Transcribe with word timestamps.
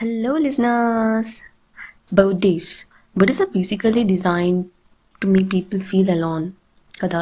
Hello, 0.00 0.30
listeners. 0.34 1.42
Birthdays. 2.10 2.86
Birthdays 3.16 3.40
are 3.42 3.48
basically 3.48 4.02
designed 4.02 4.70
to 5.22 5.26
make 5.26 5.48
people 5.50 5.80
feel 5.88 6.08
alone. 6.14 6.44
కదా 7.02 7.20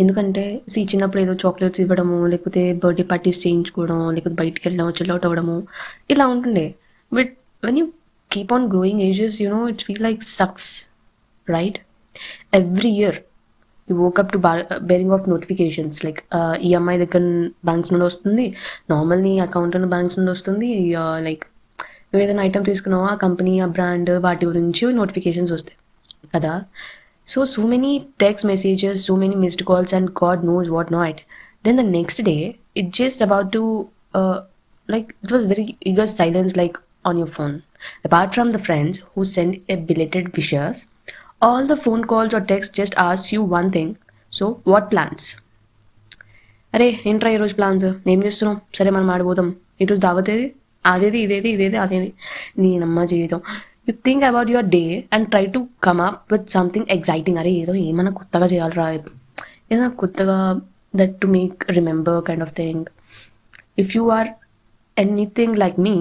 ఎందుకంటే 0.00 0.44
C 0.72 0.80
చిన్నప్పుడు 0.90 1.20
ఏదో 1.22 1.34
chocolates 1.42 1.80
ఇవ్వడము 1.84 2.18
లేకపోతే 2.32 2.62
బర్త్డే 2.82 3.04
పార్టీస్ 3.12 3.40
చేయించుకోవడం 3.44 3.98
లేకపోతే 4.16 4.36
బయటికి 4.42 4.64
వెళ్ళడం 4.66 4.90
చిల్అవుట్ 4.98 5.24
అవ్వడము 5.28 5.56
ఇలా 6.14 6.26
ఉంటుండే 6.34 6.66
but 7.12 7.32
when 7.62 7.78
you 7.80 7.86
keep 8.30 8.52
on 8.56 8.66
growing 8.74 9.02
ages 9.08 9.38
you 9.42 9.48
know 9.56 9.62
it's 9.72 9.86
feel 9.88 10.04
like 10.08 10.22
sucks 10.34 10.68
right 11.48 11.78
every 12.60 12.92
year 12.98 13.20
you 13.88 13.96
woke up 14.02 14.32
to 14.34 14.40
barrage 14.90 15.14
of 15.18 15.26
notifications 15.34 16.00
like 16.08 16.20
EMI 16.68 16.98
దగ్గర 17.04 17.22
బ్యాంక్స్ 17.70 17.92
నుండి 17.94 18.06
వస్తుంది 18.10 18.46
నార్మల్ 18.94 19.24
నీ 19.28 19.34
అకౌంట్ 19.48 19.78
బ్యాంక్స్ 19.94 20.18
నుండి 20.20 20.32
వస్తుంది 20.36 20.70
uh, 21.02 21.16
లైక్ 21.28 21.46
నువ్వు 22.09 22.21
ఏదైనా 22.25 22.43
item 22.43 22.65
తీసుకున్నావో 22.65 23.05
ఆ 23.13 23.15
company 23.25 23.53
ఆ 23.65 23.67
బ్రాండ్ 23.77 24.11
వాటి 24.25 24.45
గురించి 24.45 24.85
నోటిఫికేషన్స్ 24.99 25.51
వస్తాయి 25.51 25.77
కదా 26.35 26.53
so 27.27 27.39
so 27.45 27.61
many 27.67 27.91
text 28.19 28.45
messages 28.45 28.99
so 29.05 29.13
many 29.15 29.35
missed 29.35 29.63
calls 29.63 29.93
and 29.93 30.09
God 30.23 30.41
knows 30.45 30.69
what 30.69 30.91
not 30.91 31.19
then 31.65 31.77
the 31.77 31.85
next 31.99 32.21
day 32.23 32.35
it 32.77 32.91
just 33.01 33.23
about 33.23 33.49
to 33.51 33.63
like 34.89 35.15
it 35.23 35.31
was 35.31 35.45
very 35.45 35.77
eager 35.81 36.05
silence 36.07 36.55
like 36.55 36.75
on 37.05 37.17
your 37.17 37.27
phone 37.27 37.55
apart 38.03 38.33
from 38.33 38.51
the 38.51 38.59
friends 38.59 39.01
who 39.11 39.25
send 39.25 39.59
a 39.69 39.77
belated 39.87 40.35
wishes 40.35 40.85
all 41.41 41.65
the 41.65 41.77
phone 41.77 42.03
calls 42.03 42.33
or 42.33 42.41
texts 42.41 42.75
just 42.75 42.95
ask 43.05 43.31
you 43.31 43.41
one 43.53 43.71
thing 43.71 43.89
so 44.33 44.45
what 44.65 44.85
plans 44.89 45.23
అరే 46.73 46.87
ఏంట్రా 47.09 47.29
ఈరోజు 47.29 47.53
plans 47.55 47.83
ఏం 48.13 48.19
చేస్తున్నాం 48.23 48.55
సరే 48.77 48.89
మనం 48.89 49.09
ఆడిపోతాం 49.11 49.47
ఈరోజు 49.81 50.01
దావతేది 50.01 50.45
అదేది 50.84 51.18
ఇదేది 51.18 51.48
ఇదేది 51.48 51.76
అదేది. 51.76 52.08
నేనమ్మ 52.58 53.04
జీవితం. 53.04 53.40
You 53.88 53.92
think 54.06 54.24
about 54.24 54.50
your 54.50 54.68
day 54.76 54.82
and 55.12 55.26
try 55.30 55.44
to 55.46 55.60
come 55.82 56.00
up 56.00 56.20
with 56.32 56.46
something 56.50 56.88
exciting 56.90 57.38
అరే 57.38 57.52
ఏదో 57.62 57.74
ఏమైనా 57.88 58.10
కొత్తగా 58.10 58.46
చేయాలిరా. 58.46 58.86
ఏదైనా 59.72 59.90
కొత్తగా 60.02 60.38
that 60.94 61.14
to 61.20 61.26
make 61.26 61.58
remember 61.70 62.18
kind 62.28 62.42
of 62.42 62.54
thing 62.54 62.84
if 63.78 63.92
you 63.96 64.04
are 64.10 64.30
anything 64.96 65.56
like 65.56 65.78
me 65.80 65.94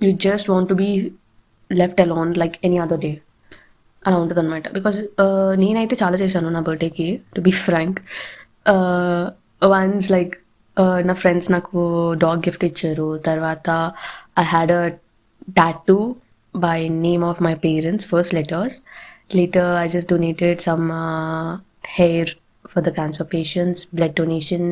you 0.00 0.10
just 0.26 0.48
want 0.50 0.68
to 0.68 0.74
be 0.74 0.90
left 1.70 2.00
alone 2.00 2.32
like 2.38 2.56
any 2.64 2.78
other 2.78 3.00
day 3.00 3.12
అలా 4.02 4.16
ఉంటుంది 4.22 4.40
అనమాట 4.40 4.66
బికాజ్ 4.72 4.98
uh, 5.22 5.52
నేనైతే 5.62 5.94
చాలా 6.02 6.16
చేశాను 6.16 6.48
నా 6.48 6.60
బర్త్డేకి 6.60 7.06
to 7.34 7.40
be 7.40 7.52
frank 7.64 7.98
once 9.66 10.08
like 10.10 10.34
నా 11.08 11.14
friends 11.20 11.48
నాకు 11.50 11.78
డాగ్ 12.24 12.42
గిఫ్ట్ 12.46 12.64
ఇచ్చారు. 12.64 13.08
తర్వాత 13.28 13.68
I 14.42 14.44
had 14.52 14.72
a 14.72 14.82
tattoo 15.58 15.98
by 16.54 16.78
name 17.06 17.24
of 17.30 17.40
my 17.46 17.54
parents 17.66 18.06
first 18.12 18.34
letters 18.34 18.76
letter 19.38 19.70
I 19.84 19.86
just 19.94 20.10
donated 20.14 20.60
some 20.68 20.84
hair 21.98 22.30
for 22.64 22.84
the 22.88 22.92
cancer 22.98 23.28
patients 23.34 23.82
blood 23.94 24.16
donation 24.20 24.68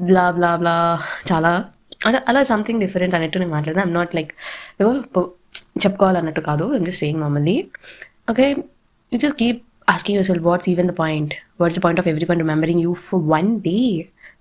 blah 0.00 0.24
blah 0.38 0.50
blah 0.62 0.74
చాలా 1.30 1.52
అలా 2.06 2.18
అలా 2.30 2.40
something 2.52 2.80
different 2.84 3.14
అన్నట్టు 3.16 3.38
నేను 3.42 3.52
మాట్లాడదాం 3.56 3.84
I'm 3.86 3.94
not 3.94 4.12
like 4.14 4.32
ఏవో 4.80 4.90
చెప్పుకోవాలన్నట్టు 5.84 6.40
కాదు. 6.40 6.64
I'm 6.76 6.86
just 6.88 7.02
saying 7.04 7.20
normally 7.20 7.56
okay 8.30 8.46
you 9.12 9.18
just 9.24 9.38
keep 9.38 9.60
asking 9.88 10.16
yourself 10.30 10.44
what's 10.48 10.68
even 10.68 10.88
the 10.92 10.94
point 11.02 11.32
what's 11.60 11.78
the 11.78 11.82
point 11.84 12.00
of 12.02 12.08
everyone 12.30 12.40
remembering 12.44 12.82
you 12.86 12.92
for 13.08 13.22
one 13.34 13.50
day 13.60 13.76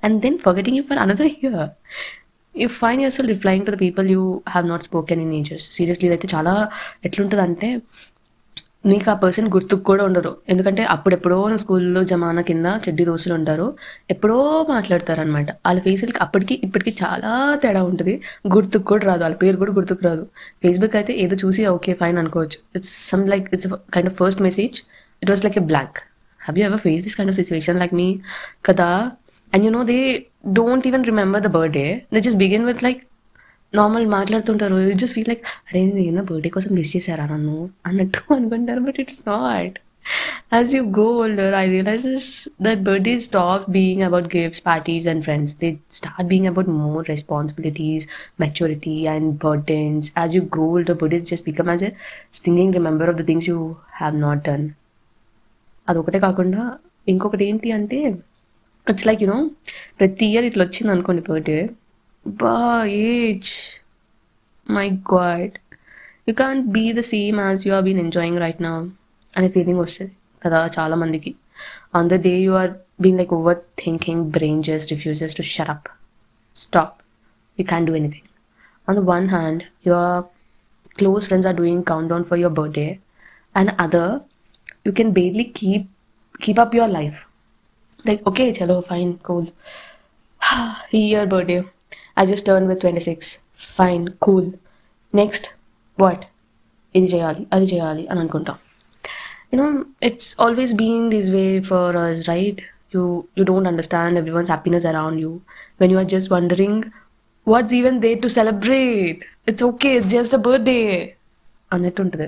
and 0.05 0.21
then 0.23 0.35
forgetting 0.45 0.75
you 0.79 0.85
for 0.89 0.97
another 1.05 1.29
year 1.43 1.61
fine 2.55 2.71
find 2.79 2.99
yourself 3.03 3.27
replying 3.33 3.63
to 3.65 3.71
the 3.71 3.77
people 3.81 4.09
you 4.09 4.41
have 4.55 4.67
not 4.67 4.83
spoken 4.83 5.21
in 5.21 5.43
ages. 5.43 5.59
Seriously 5.59 6.07
ఇదైతే 6.07 6.27
చాలా 6.35 6.69
ఎట్లుంటుంది 7.05 7.81
నీకు 8.85 9.11
ఆ 9.11 9.13
person 9.13 9.47
గుర్తుకు 9.47 9.83
కూడా 9.83 10.03
ఉండరు. 10.03 10.37
ఎందుకంటే 10.49 10.83
అప్పుడెప్పుడో 10.83 11.57
స్కూల్లో 11.57 12.03
జమానా 12.03 12.41
కింద 12.41 12.65
చెడ్డి 12.65 13.05
దోశలు 13.05 13.33
ఉంటారు. 13.33 13.77
ఎప్పుడో 14.11 14.67
మాట్లాడతారనమాట 14.69 15.51
వాళ్ళ 15.51 15.81
ఫేసులకి 15.81 16.17
అప్పటికి 16.21 16.61
ఇప్పటికి 16.63 17.03
చాలా 17.03 17.55
తేడా 17.63 17.83
ఉంటుంది. 17.83 18.21
గుర్తుకు 18.47 18.83
కూడా 18.83 19.07
రాదు. 19.07 19.23
వాళ్ళ 19.23 19.35
పేరు 19.35 19.57
కూడా 19.57 19.71
గుర్తుకు 19.71 20.03
రాదు. 20.03 20.27
ఫేస్బుక్ 20.63 20.95
అయితే 20.95 21.13
ఏదో 21.13 21.35
చూసి 21.45 21.65
ఓకే 21.65 21.93
ఫైన్ 21.93 22.17
అనుకోవచ్చు. 22.17 22.57
It's 22.75 23.09
some 23.09 23.29
like 23.29 23.53
it's 23.53 23.67
kind 23.67 24.11
of 24.11 24.17
first 24.23 24.41
message 24.41 24.81
it 25.23 25.31
was 25.31 25.43
like 25.43 25.57
a 25.57 25.61
blank 25.61 25.99
have 26.41 26.59
you 26.59 26.65
ever 26.65 26.79
face 26.79 27.03
this 27.03 27.15
kind 27.15 27.31
of 27.31 27.35
situation 27.35 27.79
like 27.79 27.93
me 27.93 28.19
కదా? 28.65 29.11
And 29.55 29.65
you 29.65 29.71
know 29.71 29.83
they 29.89 29.97
don't 30.53 30.87
even 30.87 31.05
remember 31.05 31.43
the 31.43 31.51
birthday 31.57 31.87
they 32.13 32.19
just 32.19 32.39
begin 32.39 32.65
with 32.65 32.83
like 32.83 33.01
normal 33.73 34.05
మాట్లాడుతుంటారు. 34.07 34.75
You 34.81 34.91
just 35.03 35.15
feel 35.15 35.29
like 35.29 35.43
అరే 35.67 35.79
నేను 35.93 36.23
birthday 36.29 36.49
కోసం 36.49 36.71
miss 36.75 36.91
చేశారా 36.95 37.25
నన్ను? 37.25 37.57
అన్నట్టు 37.85 38.21
అనుకుంటారు. 38.37 38.81
But 38.81 38.99
it's 39.03 39.21
not 39.27 39.75
as 40.53 40.71
you 40.75 40.81
go 40.97 41.05
older 41.21 41.53
I 41.53 41.63
realises 41.67 42.27
that 42.61 42.81
birthday 42.87 43.13
stop 43.27 43.63
being 43.69 44.03
about 44.03 44.27
gifts 44.35 44.63
parties 44.65 45.07
and 45.07 45.23
friends 45.23 45.53
they 45.61 45.69
start 45.91 46.27
being 46.27 46.49
about 46.51 46.69
more 46.75 47.05
responsibilities 47.09 48.05
maturity 48.41 48.97
and 49.15 49.31
burdens 49.45 50.11
as 50.17 50.35
you 50.37 50.43
grow 50.55 50.67
older 50.75 50.97
birthdays 51.01 51.25
just 51.31 51.45
become 51.45 51.69
as 51.69 51.83
a 51.83 51.91
singing 52.41 52.75
remember 52.79 53.11
of 53.13 53.19
the 53.21 53.25
things 53.25 53.49
you 53.51 53.57
have 53.99 54.15
not 54.19 54.43
done 54.49 54.67
అదొకటే 55.87 56.19
కాకుండా 56.19 56.61
ఇంకొకటి 57.07 57.43
ఏంటి 57.45 57.69
అంటే 57.71 57.97
it's 58.87 59.07
like 59.07 59.21
you know 59.21 59.37
ప్రతి 59.97 60.25
year 60.25 60.45
ఇట్లా 60.45 60.65
వచ్చింది 60.65 60.91
అనుకోండి 60.91 61.21
birthday 61.21 61.59
బా 62.25 62.57
age 63.07 63.51
my 64.67 64.87
God 65.13 65.55
you 66.27 66.33
can't 66.33 66.65
be 66.67 66.85
the 66.93 66.99
same 66.99 67.39
as 67.39 67.67
you 67.67 67.73
are 67.73 67.83
been 67.83 67.99
enjoying 67.99 68.37
right 68.37 68.61
నా 68.61 68.73
అనే 69.33 69.49
ఫీలింగ్ 69.49 69.79
వస్తుంది 69.79 70.13
కదా 70.41 70.69
చాలామందికి 70.77 71.35
on 71.95 72.09
the 72.09 72.13
day 72.13 72.33
you 72.39 72.53
are 72.53 72.71
been 73.01 73.17
like 73.17 73.33
overthinking 73.77 74.23
brain 74.31 74.63
just 74.63 74.91
refuses 74.91 75.35
to 75.35 75.41
shut up 75.41 75.89
stop 76.57 76.95
you 77.57 77.65
can 77.65 77.85
do 77.85 77.95
anything 77.95 78.29
on 78.87 78.97
the 78.97 79.03
one 79.09 79.29
hand 79.29 79.63
your 79.87 80.23
close 80.97 81.25
friends 81.25 81.47
are 81.47 81.55
doing 81.55 81.83
countdown 82.09 82.23
for 82.23 82.39
your 82.39 82.53
birthday 82.53 82.89
and 83.55 83.71
other 83.79 84.13
you 84.85 84.91
can 84.91 85.13
can 85.15 85.45
keep 85.53 85.87
keep 86.41 86.59
up 86.59 86.75
your 86.75 86.91
life 86.91 87.17
life 88.05 88.21
like 88.21 88.27
okay 88.27 88.51
chalo 88.51 88.83
fine 88.83 89.17
cool. 89.19 89.45
Year 90.91 91.25
birthday. 91.25 91.63
I 92.17 92.25
just 92.25 92.45
turned 92.45 92.67
with 92.67 92.79
26 92.79 93.39
fine 93.57 94.09
cool. 94.19 94.45
Next 95.13 95.45
what? 95.97 96.21
ఇది 96.95 97.07
చేయాలి 97.13 97.47
అది 97.53 97.65
చేయాలి 97.65 98.07
అని 98.07 98.19
అనుకుంటాం. 98.19 98.57
You know 99.53 99.65
it's 100.03 100.41
always 100.41 100.73
been 100.73 101.09
this 101.09 101.29
way 101.29 101.59
for 101.59 101.97
us 101.97 102.29
right 102.29 102.61
you 102.95 103.01
you 103.37 103.43
don't 103.43 103.67
understand 103.67 104.17
everyone's 104.31 104.51
happiness 104.51 104.85
around 104.85 105.21
you 105.21 105.31
when 105.81 105.91
you 105.91 105.97
are 105.97 106.05
just 106.05 106.31
wondering 106.31 106.85
what's 107.47 107.73
even 107.73 108.01
they 108.01 108.15
to 108.15 108.27
celebrate 108.27 109.19
it's 109.47 109.63
okay 109.63 109.95
it's 109.95 110.09
just 110.09 110.35
a 110.35 110.37
birthday 110.37 110.79
అన్నట్టు 111.73 112.01
ఉంటుంది 112.01 112.27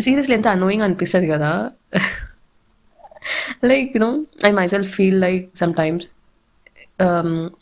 seriously 0.00 0.34
ఎంత 0.34 0.46
annoying 0.46 0.82
అనిపిస్తుంది 0.82 1.26
కదా? 1.26 1.70
like 3.71 3.89
you know 3.97 4.11
I 4.49 4.51
myself 4.75 4.91
feel 4.97 5.19
like 5.27 5.45
sometimes 5.81 6.07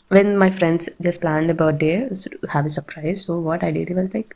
when 0.10 0.28
my 0.38 0.50
friends 0.50 0.84
just 1.06 1.22
planned 1.24 1.50
a 1.54 1.54
birthday 1.54 1.96
to 2.24 2.48
have 2.54 2.66
a 2.66 2.72
surprise 2.78 3.18
so 3.26 3.32
what 3.48 3.64
i 3.64 3.72
did 3.76 3.90
was 3.98 4.08
like 4.16 4.32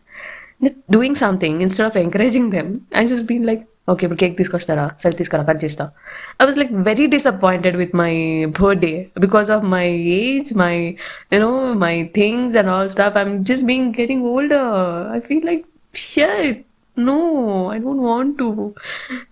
doing 0.95 1.15
something 1.15 1.53
instead 1.65 1.85
of 1.87 1.95
encouraging 1.95 2.47
them 2.55 2.67
i 2.93 3.05
just 3.13 3.27
been 3.33 3.45
like 3.51 3.63
okay 3.91 4.03
ఇప్పుడు 4.05 4.19
cake 4.21 4.35
తీసుకొస్తారా 4.39 4.83
సరే 5.01 5.13
తీసుకురా 5.19 5.43
cut 5.47 5.61
చేస్తా 5.63 5.85
I 6.41 6.45
was 6.47 6.57
like 6.61 6.73
very 6.89 7.05
disappointed 7.13 7.77
with 7.81 7.93
my 8.01 8.11
birthday 8.59 8.91
because 9.25 9.47
of 9.55 9.63
my 9.73 9.87
age 10.19 10.49
my 10.63 10.75
you know 11.35 11.51
my 11.85 11.95
things 12.19 12.55
and 12.61 12.71
all 12.73 12.89
stuff 12.95 13.17
I'm 13.21 13.33
just 13.49 13.65
being 13.71 13.89
getting 14.01 14.25
older 14.33 14.67
I 15.15 15.21
feel 15.29 15.47
like 15.51 15.65
shit 16.11 16.59
no 16.97 17.17
i 17.69 17.79
don't 17.79 18.01
want 18.01 18.37
to 18.37 18.47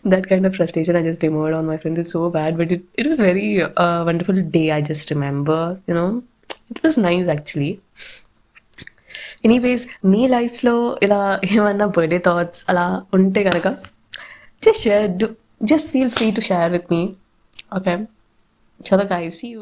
that 0.05 0.29
kind 0.29 0.47
of 0.47 0.55
frustration 0.55 0.97
i 0.97 1.03
just 1.03 1.21
demoed 1.21 1.55
on 1.59 1.67
my 1.67 1.77
friends 1.77 1.99
is 1.99 2.11
so 2.11 2.31
bad 2.31 2.57
but 2.57 2.73
it, 2.73 2.85
it 2.95 3.07
was 3.07 3.19
very 3.21 3.63
uh, 3.63 4.05
wonderful 4.05 4.43
day 4.43 4.71
i 4.71 4.81
just 4.81 5.11
remember 5.11 5.61
you 5.87 5.95
know 5.95 6.23
it 6.71 6.83
was 6.83 6.97
nice 7.09 7.29
actually 7.29 7.73
anyways 9.45 9.85
మీ 10.05 10.27
లైఫ్లో 10.27 10.99
ఇలా 11.03 11.19
ఏమన్నా 11.55 11.87
birthday 11.87 12.19
thoughts 12.19 12.65
అలా 12.71 12.85
ఉంటే 13.11 13.43
కనుక 13.43 13.69
just 14.63 14.83
share 14.83 15.05
just 15.63 15.89
feel 15.89 16.11
free 16.11 16.31
to 16.31 16.41
share 16.41 16.73
with 16.73 16.89
me 16.95 17.01
okay 17.77 17.95
చలో 18.89 19.05
guys 19.05 19.41
you 19.45 19.61